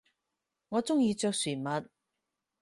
[0.69, 1.85] 我中意着船襪